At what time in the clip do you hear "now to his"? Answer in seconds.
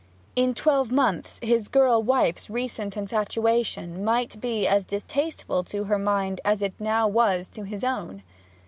7.53-7.83